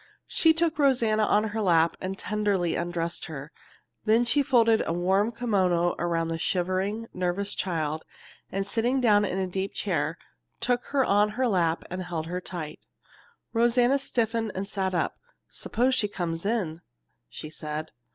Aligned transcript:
She 0.25 0.51
took 0.51 0.79
Rosanna 0.79 1.23
on 1.25 1.49
her 1.53 1.61
lap 1.61 1.95
and 2.01 2.17
tenderly 2.17 2.73
undressed 2.75 3.25
her. 3.25 3.51
Then 4.05 4.25
she 4.25 4.41
folded 4.41 4.81
a 4.87 4.91
warm 4.93 5.31
kimono 5.31 5.93
around 5.99 6.29
the 6.29 6.39
shivering, 6.39 7.07
nervous 7.13 7.53
child 7.53 8.03
and, 8.51 8.65
sitting 8.65 8.99
down 8.99 9.25
in 9.25 9.37
a 9.37 9.45
deep 9.45 9.75
chair, 9.75 10.17
took 10.59 10.85
her 10.85 11.05
on 11.05 11.29
her 11.37 11.47
lap 11.47 11.83
and 11.91 12.01
held 12.01 12.25
her 12.25 12.41
tight. 12.41 12.87
Rosanna 13.53 13.99
stiffened 13.99 14.53
and 14.55 14.67
sat 14.67 14.95
up. 14.95 15.19
"Suppose 15.49 15.93
she 15.93 16.07
comes 16.07 16.47
in?" 16.47 16.81
she 17.29 17.51
said. 17.51 17.91